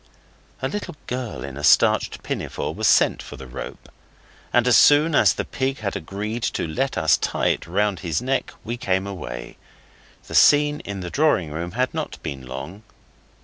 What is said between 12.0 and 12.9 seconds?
been long.